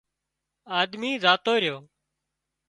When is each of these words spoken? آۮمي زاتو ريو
آۮمي 0.79 1.11
زاتو 1.23 1.53
ريو 1.61 1.77